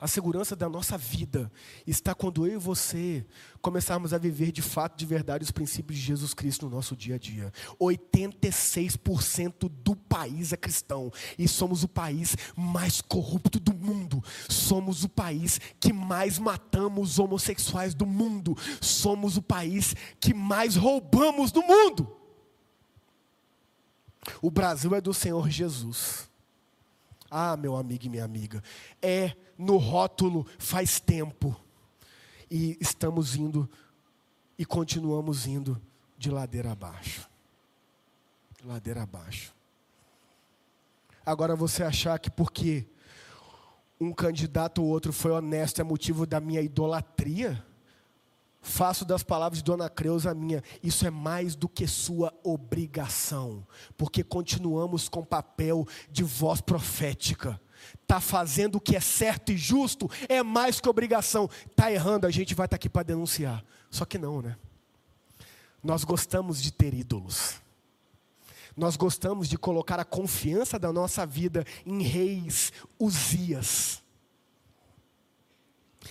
[0.00, 1.50] A segurança da nossa vida
[1.84, 3.26] está quando eu e você
[3.60, 7.16] começarmos a viver de fato, de verdade, os princípios de Jesus Cristo no nosso dia
[7.16, 7.52] a dia.
[7.80, 14.22] 86% do país é cristão e somos o país mais corrupto do mundo.
[14.48, 18.56] Somos o país que mais matamos homossexuais do mundo.
[18.80, 22.16] Somos o país que mais roubamos do mundo.
[24.40, 26.27] O Brasil é do Senhor Jesus.
[27.30, 28.62] Ah, meu amigo e minha amiga,
[29.02, 31.54] é no rótulo faz tempo.
[32.50, 33.68] E estamos indo
[34.58, 35.80] e continuamos indo
[36.16, 37.28] de ladeira abaixo.
[38.64, 39.54] Ladeira abaixo.
[41.24, 42.86] Agora você achar que porque
[44.00, 47.62] um candidato ou outro foi honesto é motivo da minha idolatria?
[48.68, 50.62] Faço das palavras de Dona Creuza minha.
[50.82, 57.58] Isso é mais do que sua obrigação, porque continuamos com papel de voz profética.
[58.02, 61.48] Está fazendo o que é certo e justo, é mais que obrigação.
[61.70, 63.64] Está errando, a gente vai estar tá aqui para denunciar.
[63.90, 64.54] Só que não, né?
[65.82, 67.54] Nós gostamos de ter ídolos.
[68.76, 74.02] Nós gostamos de colocar a confiança da nossa vida em reis Uzias.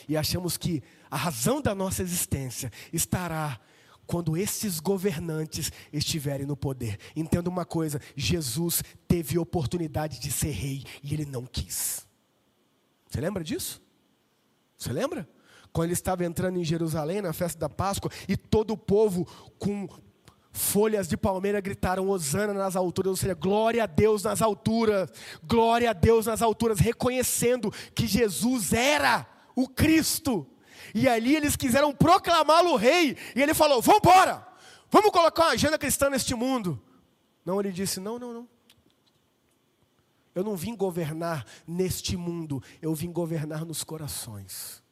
[0.09, 3.59] E achamos que a razão da nossa existência estará
[4.07, 6.97] quando esses governantes estiverem no poder.
[7.15, 12.07] Entenda uma coisa: Jesus teve oportunidade de ser rei e ele não quis.
[13.09, 13.81] Você lembra disso?
[14.77, 15.27] Você lembra?
[15.73, 19.25] Quando ele estava entrando em Jerusalém na festa da Páscoa e todo o povo
[19.59, 19.87] com
[20.51, 25.09] folhas de palmeira gritaram Hosana nas alturas, ou seja, glória a Deus nas alturas,
[25.43, 30.47] glória a Deus nas alturas, reconhecendo que Jesus era o Cristo.
[30.93, 33.17] E ali eles quiseram proclamá-lo rei.
[33.35, 34.47] E ele falou: Vamos embora,
[34.89, 36.81] vamos colocar uma agenda cristã neste mundo.
[37.45, 38.49] Não, ele disse: Não, não, não.
[40.35, 44.83] Eu não vim governar neste mundo, eu vim governar nos corações.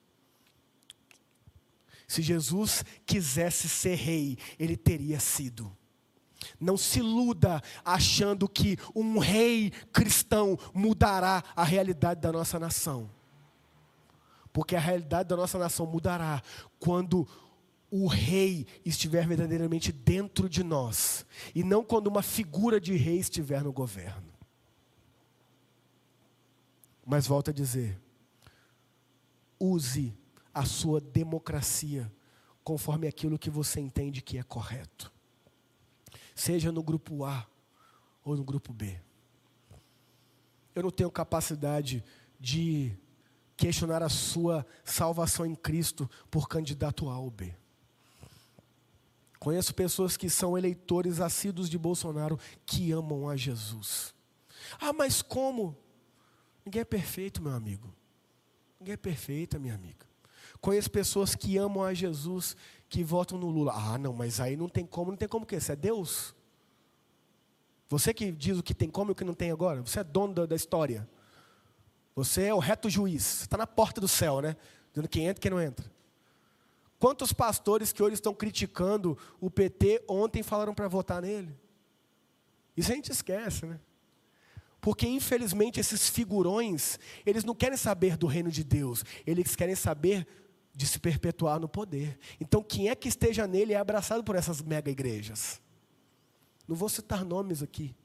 [2.07, 5.75] Se Jesus quisesse ser rei, ele teria sido.
[6.59, 13.09] Não se iluda achando que um rei cristão mudará a realidade da nossa nação.
[14.55, 16.41] Porque a realidade da nossa nação mudará
[16.79, 17.27] quando
[17.91, 23.61] o rei estiver verdadeiramente dentro de nós, e não quando uma figura de rei estiver
[23.61, 24.31] no governo.
[27.05, 27.99] Mas volto a dizer:
[29.59, 30.17] use
[30.53, 32.09] a sua democracia
[32.63, 35.11] conforme aquilo que você entende que é correto,
[36.33, 37.45] seja no grupo A
[38.23, 38.97] ou no grupo B.
[40.73, 42.01] Eu não tenho capacidade
[42.39, 42.97] de
[43.57, 47.53] questionar a sua salvação em Cristo por candidato A ou B.
[49.39, 54.13] Conheço pessoas que são eleitores assíduos de Bolsonaro que amam a Jesus.
[54.79, 55.77] Ah, mas como?
[56.65, 57.93] Ninguém é perfeito, meu amigo.
[58.79, 60.05] Ninguém é perfeita, minha amiga.
[60.59, 62.57] Conheço pessoas que amam a Jesus,
[62.89, 63.73] que votam no Lula.
[63.75, 65.59] Ah, não, mas aí não tem como, não tem como o quê?
[65.59, 66.33] Você é Deus?
[67.87, 69.81] Você que diz o que tem como e o que não tem agora?
[69.81, 71.07] Você é dono da, da história.
[72.15, 73.41] Você é o reto juiz.
[73.41, 74.55] Está na porta do céu, né?
[74.91, 75.91] Dizendo quem entra e quem não entra.
[76.97, 81.53] Quantos pastores que hoje estão criticando o PT ontem falaram para votar nele?
[82.75, 83.79] Isso a gente esquece, né?
[84.79, 90.27] Porque infelizmente esses figurões, eles não querem saber do reino de Deus, eles querem saber
[90.73, 92.17] de se perpetuar no poder.
[92.39, 95.61] Então quem é que esteja nele é abraçado por essas mega igrejas.
[96.67, 97.95] Não vou citar nomes aqui.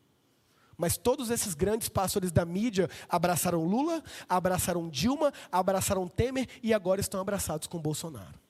[0.81, 7.03] Mas todos esses grandes pastores da mídia abraçaram Lula, abraçaram Dilma, abraçaram Temer e agora
[7.03, 8.40] estão abraçados com Bolsonaro.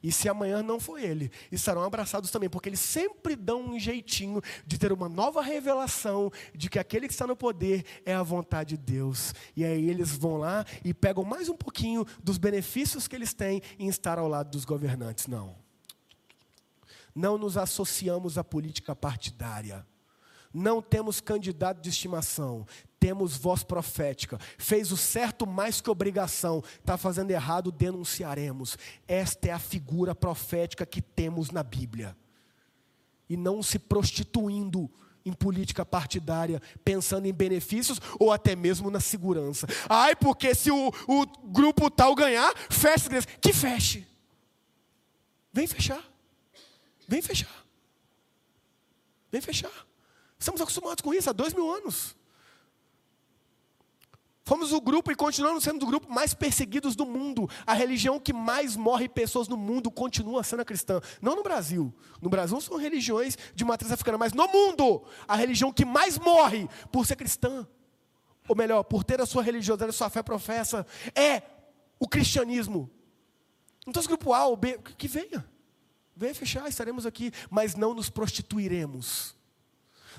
[0.00, 4.40] E se amanhã não for ele, estarão abraçados também, porque eles sempre dão um jeitinho
[4.64, 8.76] de ter uma nova revelação de que aquele que está no poder é a vontade
[8.76, 9.34] de Deus.
[9.56, 13.60] E aí eles vão lá e pegam mais um pouquinho dos benefícios que eles têm
[13.80, 15.26] em estar ao lado dos governantes.
[15.26, 15.56] Não.
[17.12, 19.84] Não nos associamos à política partidária.
[20.54, 22.64] Não temos candidato de estimação,
[23.00, 24.38] temos voz profética.
[24.56, 28.78] Fez o certo mais que obrigação, está fazendo errado, denunciaremos.
[29.08, 32.16] Esta é a figura profética que temos na Bíblia.
[33.28, 34.88] E não se prostituindo
[35.24, 39.66] em política partidária, pensando em benefícios ou até mesmo na segurança.
[39.88, 43.22] Ai, porque se o, o grupo tal ganhar, fecha a.
[43.40, 44.06] Que feche.
[45.52, 46.02] Vem fechar.
[47.08, 47.64] Vem fechar.
[49.32, 49.86] Vem fechar.
[50.44, 52.14] Estamos acostumados com isso há dois mil anos.
[54.44, 57.48] Fomos o grupo e continuamos sendo o grupo mais perseguidos do mundo.
[57.66, 61.00] A religião que mais morre pessoas no mundo continua sendo a cristã.
[61.22, 61.90] Não no Brasil.
[62.20, 66.68] No Brasil são religiões de matriz africana, mas no mundo, a religião que mais morre
[66.92, 67.66] por ser cristã,
[68.46, 71.40] ou melhor, por ter a sua religiosidade, a sua fé professa, é
[71.98, 72.90] o cristianismo.
[73.86, 75.42] Então, esse grupo A ou B, que venha.
[76.14, 79.34] Venha fechar, estaremos aqui, mas não nos prostituiremos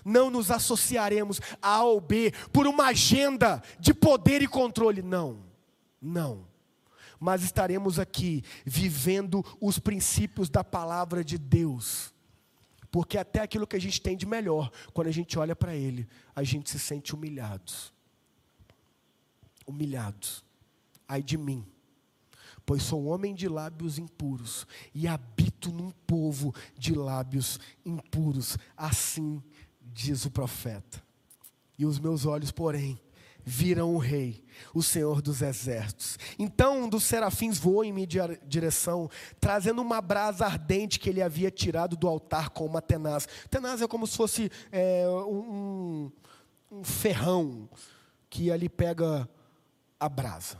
[0.05, 5.01] não nos associaremos a A ou B por uma agenda de poder e controle.
[5.01, 5.43] Não,
[5.99, 6.47] não.
[7.19, 12.13] Mas estaremos aqui vivendo os princípios da palavra de Deus.
[12.91, 16.07] Porque até aquilo que a gente tem de melhor, quando a gente olha para Ele,
[16.35, 17.91] a gente se sente humilhados.
[19.65, 20.45] Humilhados.
[21.07, 21.65] Ai de mim
[22.65, 28.57] pois sou homem de lábios impuros e habito num povo de lábios impuros.
[28.75, 29.41] Assim
[29.95, 31.01] diz o profeta.
[31.79, 32.99] E os meus olhos, porém,
[33.45, 36.19] viram o rei, o Senhor dos exércitos.
[36.37, 38.07] Então um dos serafins voou em minha
[38.45, 43.25] direção, trazendo uma brasa ardente que ele havia tirado do altar com uma tenaz.
[43.49, 46.11] Tenaz é como se fosse é, um,
[46.69, 47.69] um ferrão
[48.29, 49.29] que ali pega
[49.97, 50.59] a brasa.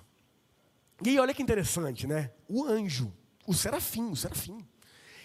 [1.03, 2.31] E aí, olha que interessante, né?
[2.47, 3.11] O anjo,
[3.45, 4.65] o serafim, o serafim.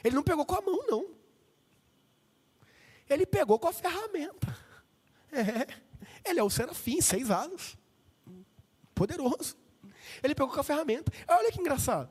[0.02, 1.19] Ele não pegou com a mão, não.
[3.10, 4.56] Ele pegou com a ferramenta.
[5.32, 5.66] É,
[6.28, 7.76] ele é o serafim, seis asas.
[8.94, 9.56] Poderoso.
[10.22, 11.12] Ele pegou com a ferramenta.
[11.28, 12.08] Olha que engraçado.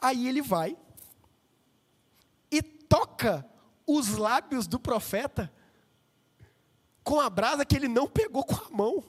[0.00, 0.76] Aí ele vai
[2.50, 3.48] e toca
[3.86, 5.52] os lábios do profeta
[7.04, 9.04] com a brasa que ele não pegou com a mão.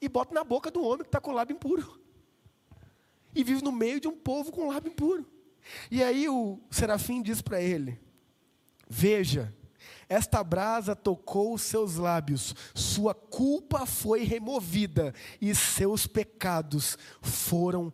[0.00, 2.00] E bota na boca do homem que está com o lábio impuro.
[3.32, 5.39] E vive no meio de um povo com lábio impuro.
[5.90, 8.00] E aí o serafim diz para ele:
[8.88, 9.54] Veja,
[10.08, 17.92] esta brasa tocou os seus lábios, sua culpa foi removida e seus pecados foram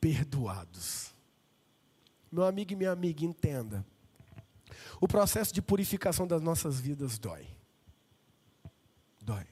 [0.00, 1.14] perdoados.
[2.30, 3.84] Meu amigo e minha amiga, entenda.
[5.00, 7.46] O processo de purificação das nossas vidas dói.
[9.20, 9.46] Dói.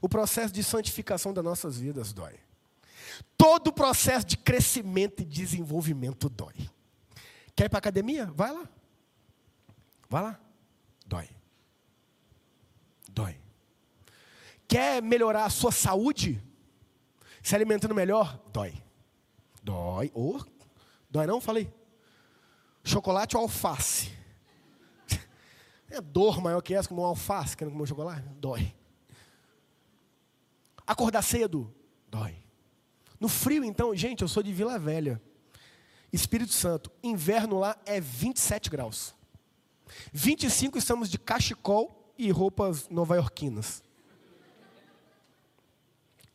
[0.00, 2.38] O processo de santificação das nossas vidas dói.
[3.36, 6.54] Todo o processo de crescimento e desenvolvimento dói.
[7.54, 8.26] Quer ir para a academia?
[8.26, 8.68] Vai lá.
[10.08, 10.40] Vai lá.
[11.06, 11.28] Dói.
[13.08, 13.40] Dói.
[14.68, 16.42] Quer melhorar a sua saúde?
[17.42, 18.40] Se alimentando melhor?
[18.52, 18.74] Dói.
[19.62, 20.10] Dói.
[20.14, 20.40] Oh,
[21.10, 21.40] dói não?
[21.40, 21.72] Falei.
[22.84, 24.12] Chocolate ou alface?
[25.92, 28.22] É dor maior que essa, como um alface, querendo comer chocolate?
[28.36, 28.72] Dói.
[30.86, 31.74] Acordar cedo?
[32.08, 32.36] Dói.
[33.20, 35.20] No frio, então, gente, eu sou de Vila Velha.
[36.10, 39.14] Espírito Santo, inverno lá é 27 graus.
[40.12, 43.82] 25 estamos de cachecol e roupas nova-iorquinas.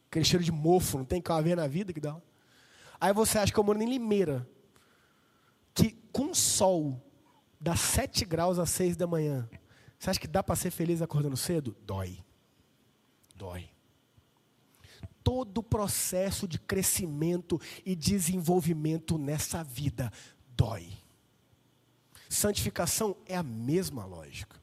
[0.08, 2.16] Aquele cheiro de mofo, não tem que ver na vida que dá.
[3.02, 4.48] Aí você acha que eu moro em Limeira,
[5.74, 7.02] que com sol
[7.60, 9.50] dá 7 graus às 6 da manhã.
[9.98, 11.76] Você acha que dá para ser feliz acordando cedo?
[11.82, 12.24] Dói.
[13.36, 13.75] Dói
[15.26, 20.14] todo o processo de crescimento e desenvolvimento nessa vida
[20.56, 20.88] dói.
[22.30, 24.62] Santificação é a mesma lógica.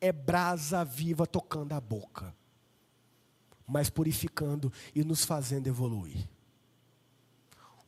[0.00, 2.34] É brasa viva tocando a boca,
[3.66, 6.26] mas purificando e nos fazendo evoluir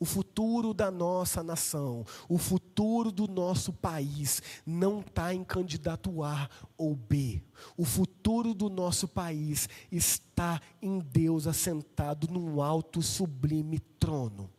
[0.03, 6.51] o futuro da nossa nação, o futuro do nosso país não está em candidato A
[6.77, 7.41] ou B.
[7.77, 14.51] O futuro do nosso país está em Deus assentado num alto sublime trono.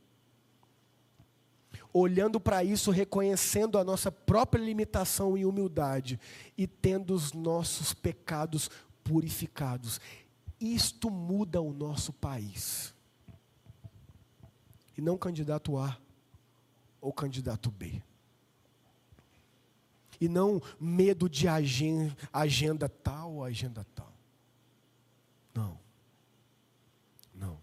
[1.92, 6.18] Olhando para isso, reconhecendo a nossa própria limitação e humildade
[6.58, 8.70] e tendo os nossos pecados
[9.04, 10.00] purificados.
[10.58, 12.93] Isto muda o nosso país.
[14.98, 15.98] E não candidato A
[17.02, 18.02] ou candidato B.
[20.20, 24.14] E não medo de agenda, tal ou agenda tal.
[25.54, 25.80] Não.
[27.34, 27.60] Não.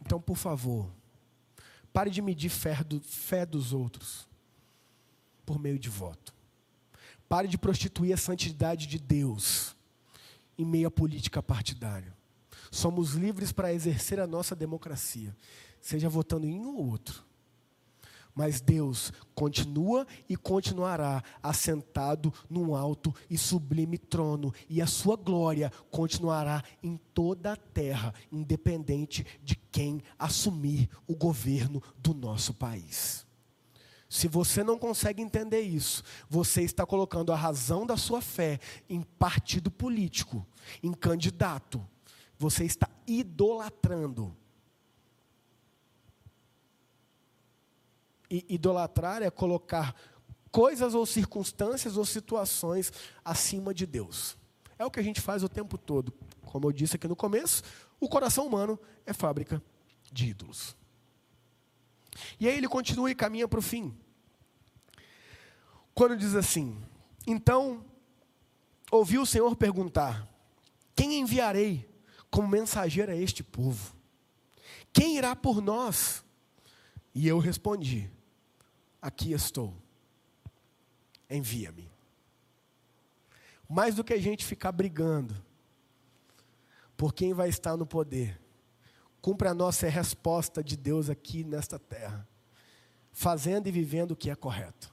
[0.00, 0.90] Então, por favor,
[1.92, 4.26] pare de medir fé, do, fé dos outros
[5.44, 6.34] por meio de voto.
[7.28, 9.76] Pare de prostituir a santidade de Deus
[10.56, 12.14] em meio à política partidária.
[12.74, 15.32] Somos livres para exercer a nossa democracia,
[15.80, 17.24] seja votando em um ou outro.
[18.34, 25.72] Mas Deus continua e continuará assentado num alto e sublime trono, e a sua glória
[25.88, 33.24] continuará em toda a terra, independente de quem assumir o governo do nosso país.
[34.08, 38.58] Se você não consegue entender isso, você está colocando a razão da sua fé
[38.88, 40.44] em partido político,
[40.82, 41.80] em candidato.
[42.38, 44.36] Você está idolatrando
[48.34, 49.94] E idolatrar é colocar
[50.50, 52.92] coisas ou circunstâncias ou situações
[53.24, 54.36] acima de Deus.
[54.78, 56.12] É o que a gente faz o tempo todo.
[56.44, 57.62] Como eu disse aqui no começo,
[58.00, 58.76] o coração humano
[59.06, 59.62] é fábrica
[60.10, 60.76] de ídolos.
[62.40, 63.96] E aí ele continua e caminha para o fim.
[65.94, 66.76] Quando diz assim:
[67.26, 67.84] Então
[68.90, 70.28] ouvi o Senhor perguntar:
[70.96, 71.88] Quem enviarei
[72.34, 73.94] como mensageiro a este povo?
[74.92, 76.24] Quem irá por nós?
[77.14, 78.10] E eu respondi:
[79.00, 79.72] Aqui estou,
[81.30, 81.88] envia-me.
[83.68, 85.40] Mais do que a gente ficar brigando
[86.96, 88.40] por quem vai estar no poder,
[89.22, 92.28] cumpre a nossa resposta de Deus aqui nesta terra,
[93.12, 94.92] fazendo e vivendo o que é correto.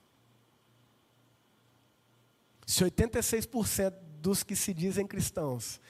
[2.68, 5.82] Se 86% dos que se dizem cristãos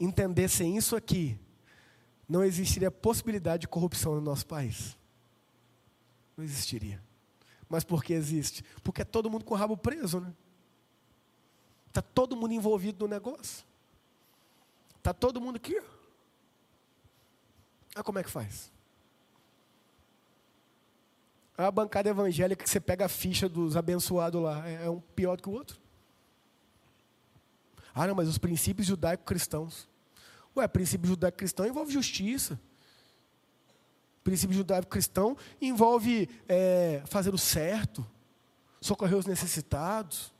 [0.00, 1.38] entendessem isso aqui,
[2.28, 4.96] não existiria possibilidade de corrupção no nosso país.
[6.36, 7.02] Não existiria.
[7.68, 8.64] Mas por que existe?
[8.82, 10.32] Porque é todo mundo com o rabo preso, né?
[11.88, 13.66] Está todo mundo envolvido no negócio.
[14.96, 15.80] Está todo mundo aqui.
[17.94, 18.72] Ah, como é que faz?
[21.58, 25.36] A bancada evangélica que você pega a ficha dos abençoados lá é, é um pior
[25.36, 25.78] do que o outro.
[27.92, 29.89] Ah, não, mas os princípios judaico-cristãos.
[30.56, 32.58] Ué, princípio judaico-cristão envolve justiça
[34.22, 38.06] princípio judaico-cristão envolve é, fazer o certo,
[38.80, 40.32] socorrer os necessitados,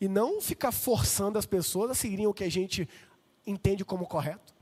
[0.00, 2.88] e não ficar forçando as pessoas a seguirem o que a gente
[3.46, 4.54] entende como correto.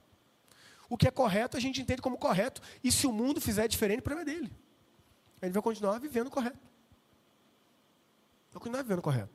[0.89, 4.01] O que é correto a gente entende como correto, e se o mundo fizer diferente,
[4.01, 4.53] o problema é dele.
[5.41, 6.59] Ele vai continuar vivendo correto.
[8.51, 9.31] Vai continuar vivendo correto.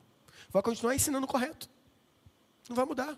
[0.50, 1.70] Vai continuar ensinando correto.
[2.68, 3.16] Não vai mudar.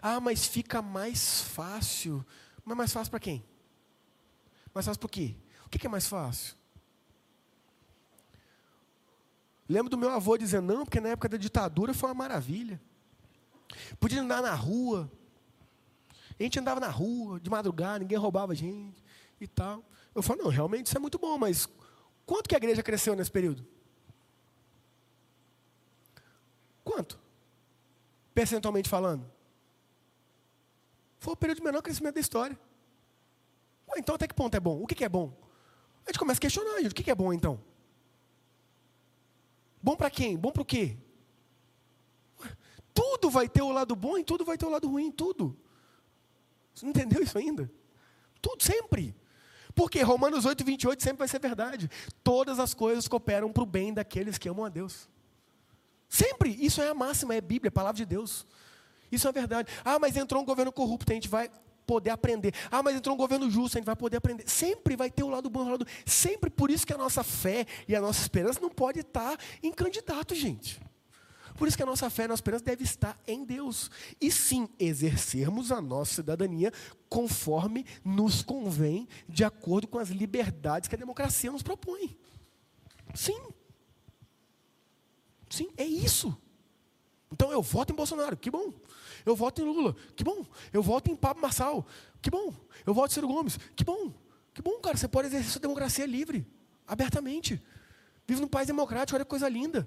[0.00, 2.24] Ah, mas fica mais fácil.
[2.64, 3.44] Mas mais fácil para quem?
[4.74, 5.36] Mais fácil por quê?
[5.64, 6.56] O que é mais fácil?
[9.68, 12.80] Lembro do meu avô dizendo, não, porque na época da ditadura foi uma maravilha.
[13.98, 15.10] Podia andar na rua.
[16.38, 19.02] A gente andava na rua, de madrugada, ninguém roubava a gente
[19.40, 19.84] e tal.
[20.14, 21.68] Eu falo, não, realmente isso é muito bom, mas
[22.24, 23.66] quanto que a igreja cresceu nesse período?
[26.84, 27.18] Quanto?
[28.32, 29.35] Percentualmente falando?
[31.18, 32.58] Foi o período de menor crescimento da história.
[33.96, 34.82] Então até que ponto é bom?
[34.82, 35.32] O que é bom?
[36.04, 37.60] A gente começa a questionar, gente, o que é bom então?
[39.82, 40.36] Bom para quem?
[40.36, 40.96] Bom para o quê?
[42.92, 45.56] Tudo vai ter o lado bom e tudo vai ter o lado ruim, tudo.
[46.74, 47.70] Você não entendeu isso ainda?
[48.40, 49.14] Tudo, sempre.
[49.74, 51.90] Porque Romanos 8, 28 sempre vai ser verdade.
[52.22, 55.08] Todas as coisas cooperam para o bem daqueles que amam a Deus.
[56.08, 56.50] Sempre.
[56.50, 58.46] Isso é a máxima, é a Bíblia, é a palavra de Deus.
[59.10, 59.72] Isso é verdade.
[59.84, 61.50] Ah, mas entrou um governo corrupto, a gente vai
[61.86, 62.52] poder aprender.
[62.70, 64.48] Ah, mas entrou um governo justo, a gente vai poder aprender.
[64.48, 65.86] Sempre vai ter o lado bom e o lado.
[66.04, 69.72] Sempre por isso que a nossa fé e a nossa esperança não pode estar em
[69.72, 70.80] candidato, gente.
[71.56, 73.90] Por isso que a nossa fé e a nossa esperança deve estar em Deus.
[74.20, 76.72] E sim, exercermos a nossa cidadania
[77.08, 82.16] conforme nos convém, de acordo com as liberdades que a democracia nos propõe.
[83.14, 83.40] Sim.
[85.48, 86.36] Sim, é isso.
[87.32, 88.72] Então eu voto em Bolsonaro, que bom.
[89.26, 90.46] Eu voto em Lula, que bom.
[90.72, 91.84] Eu voto em Pablo Marçal,
[92.22, 92.54] que bom.
[92.86, 94.14] Eu voto em Ciro Gomes, que bom.
[94.54, 94.96] Que bom, cara.
[94.96, 96.46] Você pode exercer sua democracia livre,
[96.86, 97.60] abertamente.
[98.24, 99.86] Vive num país democrático, olha que coisa linda.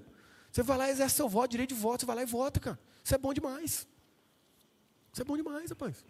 [0.52, 2.60] Você vai lá e exerce seu voto, direito de voto, você vai lá e vota,
[2.60, 2.78] cara.
[3.02, 3.88] Isso é bom demais.
[5.10, 6.04] Isso é bom demais, rapaz.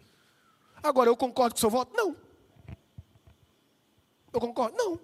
[0.83, 1.95] Agora, eu concordo com o seu voto?
[1.95, 2.15] Não.
[4.33, 4.75] Eu concordo?
[4.77, 4.99] Não.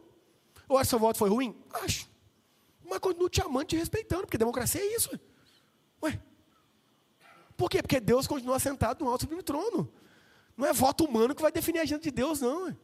[0.70, 1.56] Eu acho que seu voto foi ruim?
[1.82, 2.10] Acho.
[2.84, 5.18] Mas continuo te amando, te respeitando, porque democracia é isso.
[6.04, 6.20] Ué,
[7.58, 7.82] por quê?
[7.82, 9.92] Porque Deus continua sentado no alto sublime trono.
[10.56, 12.76] Não é voto humano que vai definir a agenda de Deus, não.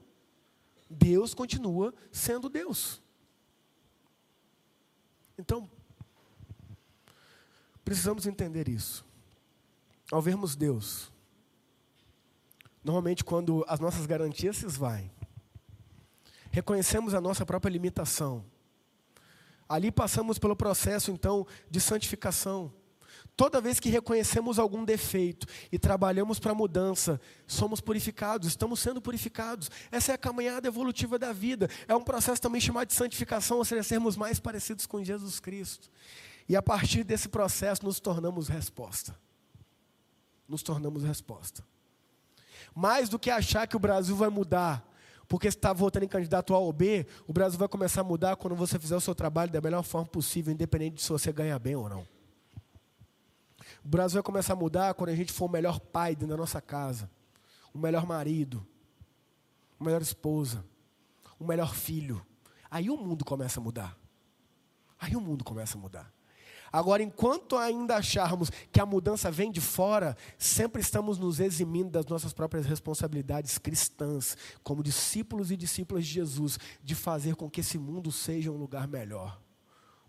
[0.90, 3.02] Deus continua sendo Deus.
[5.38, 5.70] Então,
[7.86, 9.06] precisamos entender isso.
[10.12, 11.12] Ao vermos Deus,
[12.84, 15.12] normalmente quando as nossas garantias se esvaem,
[16.52, 18.46] reconhecemos a nossa própria limitação.
[19.68, 22.72] Ali passamos pelo processo, então, de santificação.
[23.36, 29.02] Toda vez que reconhecemos algum defeito e trabalhamos para a mudança, somos purificados, estamos sendo
[29.02, 29.72] purificados.
[29.92, 31.68] Essa é a caminhada evolutiva da vida.
[31.88, 35.90] É um processo também chamado de santificação, ou seja, sermos mais parecidos com Jesus Cristo.
[36.48, 39.18] E a partir desse processo nos tornamos resposta.
[40.48, 41.66] Nos tornamos resposta.
[42.76, 44.88] Mais do que achar que o Brasil vai mudar,
[45.28, 48.36] porque você está votando em candidato A ou B, o Brasil vai começar a mudar
[48.36, 51.58] quando você fizer o seu trabalho da melhor forma possível, independente de se você ganha
[51.58, 52.13] bem ou não.
[53.84, 56.38] O Brasil vai começar a mudar quando a gente for o melhor pai dentro da
[56.38, 57.10] nossa casa,
[57.74, 58.66] o melhor marido,
[59.80, 60.64] a melhor esposa,
[61.38, 62.26] o melhor filho.
[62.72, 63.98] Aí o mundo começa a mudar.
[65.00, 66.14] Aí o mundo começa a mudar.
[66.72, 72.08] Agora, enquanto ainda acharmos que a mudança vem de fora, sempre estamos nos eximindo das
[72.08, 77.78] nossas próprias responsabilidades cristãs, como discípulos e discípulas de Jesus, de fazer com que esse
[77.78, 79.40] mundo seja um lugar melhor.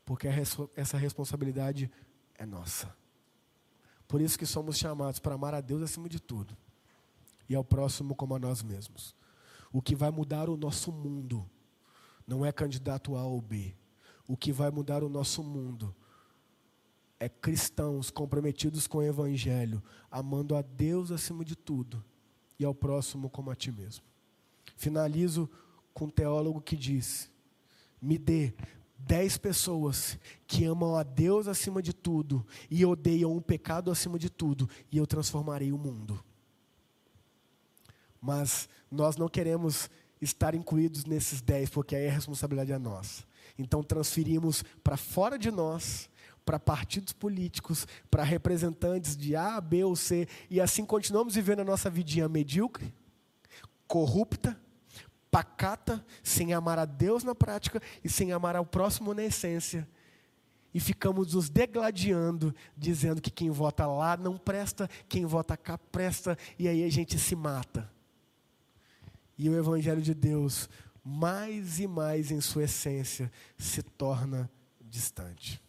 [0.07, 0.27] Porque
[0.75, 1.91] essa responsabilidade
[2.39, 3.04] é nossa.
[4.07, 6.57] Por isso que somos chamados para amar a Deus acima de tudo
[7.49, 9.15] e ao próximo como a nós mesmos.
[9.73, 11.49] O que vai mudar o nosso mundo
[12.27, 13.75] não é candidato A ou B.
[14.27, 15.95] O que vai mudar o nosso mundo
[17.19, 22.05] é cristãos comprometidos com o Evangelho, amando a Deus acima de tudo
[22.59, 24.05] e ao próximo como a ti mesmo.
[24.77, 25.49] Finalizo
[25.93, 27.31] com um teólogo que diz:
[28.01, 28.55] Me dê
[29.07, 34.31] dez pessoas que amam a Deus acima de tudo e odeiam o pecado acima de
[34.31, 36.23] tudo, e eu transformarei o mundo.
[38.21, 39.91] Mas nós não queremos
[40.21, 43.25] estar incluídos nesses dez, porque aí a responsabilidade é nossa.
[43.59, 46.09] Então transferimos para fora de nós,
[46.45, 51.65] para partidos políticos, para representantes de A, B ou C, e assim continuamos vivendo a
[51.65, 52.93] nossa vidinha medíocre,
[53.87, 54.59] corrupta,
[55.35, 59.89] pacata, sem amar a Deus na prática e sem amar ao próximo na essência.
[60.73, 66.39] E ficamos nos degladiando, dizendo que quem vota lá não presta, quem vota cá presta,
[66.57, 67.91] e aí a gente se mata.
[69.37, 70.69] E o Evangelho de Deus,
[71.03, 74.49] mais e mais em sua essência, se torna
[74.81, 75.61] distante.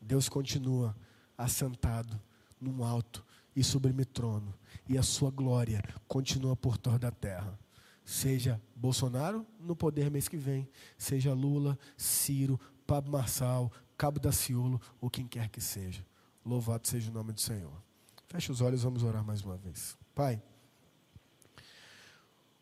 [0.00, 0.96] Deus continua
[1.36, 2.18] assentado
[2.58, 3.22] num alto
[3.54, 4.54] e sublime trono,
[4.88, 7.65] e a sua glória continua por toda a terra.
[8.06, 14.80] Seja Bolsonaro no poder mês que vem, seja Lula, Ciro, Pablo Marçal, Cabo da Ciolo
[15.00, 16.06] ou quem quer que seja.
[16.44, 17.82] Louvado seja o nome do Senhor.
[18.28, 19.98] Feche os olhos, vamos orar mais uma vez.
[20.14, 20.40] Pai,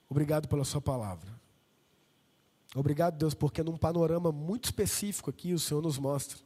[0.09, 1.31] obrigado pela Sua palavra.
[2.75, 6.39] Obrigado, Deus, porque num panorama muito específico aqui o Senhor nos mostra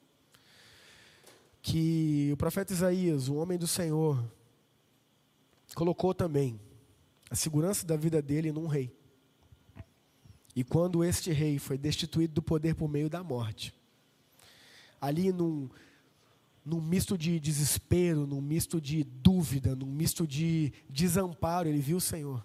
[1.62, 4.22] que o profeta Isaías, o homem do Senhor,
[5.72, 6.60] colocou também
[7.30, 8.96] a segurança da vida dele num rei.
[10.54, 13.72] E quando este rei foi destituído do poder por meio da morte,
[15.00, 15.68] ali num,
[16.64, 22.00] num misto de desespero, num misto de dúvida, num misto de desamparo, ele viu o
[22.00, 22.44] Senhor.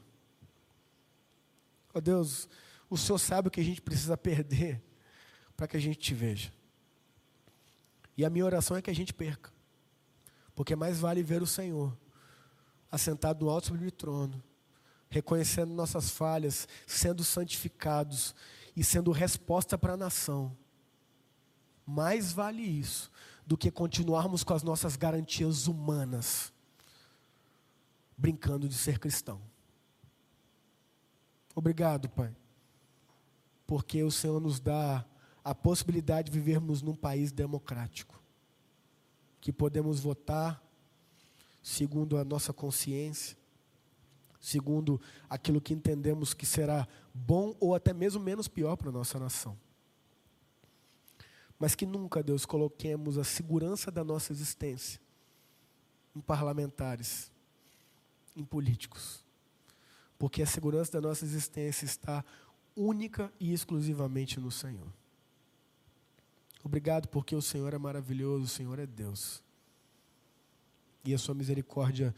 [1.94, 2.48] Ó oh Deus,
[2.90, 4.82] o Senhor sabe o que a gente precisa perder
[5.58, 6.52] para que a gente te veja.
[8.16, 9.52] E a minha oração é que a gente perca.
[10.56, 11.98] Porque mais vale ver o Senhor
[12.92, 14.44] assentado no alto sobre o trono,
[15.14, 18.34] reconhecendo nossas falhas, sendo santificados
[18.76, 20.58] e sendo resposta para a nação.
[21.86, 23.12] Mais vale isso
[23.46, 26.52] do que continuarmos com as nossas garantias humanas,
[28.18, 29.40] brincando de ser cristão.
[31.54, 32.36] Obrigado, Pai,
[33.68, 35.06] porque o Senhor nos dá
[35.44, 38.20] a possibilidade de vivermos num país democrático,
[39.40, 40.64] que podemos votar
[41.62, 43.38] segundo a nossa consciência,
[44.44, 49.18] segundo aquilo que entendemos que será bom ou até mesmo menos pior para a nossa
[49.18, 49.58] nação.
[51.58, 55.00] Mas que nunca, Deus, coloquemos a segurança da nossa existência
[56.14, 57.32] em parlamentares,
[58.36, 59.24] em políticos.
[60.20, 62.24] Porque a segurança da nossa existência está
[62.76, 64.92] única e exclusivamente no Senhor.
[66.62, 69.42] Obrigado porque o Senhor é maravilhoso, o Senhor é Deus.
[71.06, 72.14] E a sua misericórdia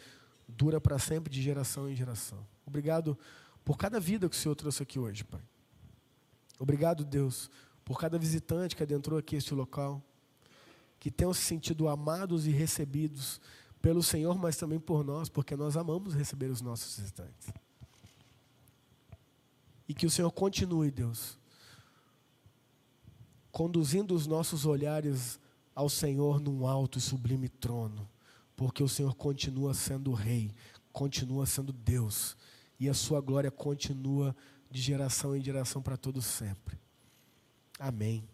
[0.48, 2.46] dura para sempre, de geração em geração.
[2.66, 3.18] Obrigado
[3.64, 5.42] por cada vida que o Senhor trouxe aqui hoje, Pai.
[6.60, 7.50] Obrigado, Deus,
[7.84, 10.02] por cada visitante que adentrou aqui este local,
[11.00, 13.42] que tenham se sentido amados e recebidos
[13.82, 17.50] pelo Senhor, mas também por nós, porque nós amamos receber os nossos visitantes.
[19.88, 21.38] E que o Senhor continue, Deus,
[23.52, 25.40] conduzindo os nossos olhares
[25.76, 28.10] ao Senhor num alto e sublime trono,
[28.56, 30.54] porque o Senhor continua sendo Rei,
[30.92, 32.38] continua sendo Deus,
[32.80, 34.36] e a Sua glória continua
[34.70, 36.78] de geração em geração para todos sempre.
[37.80, 38.28] Amém.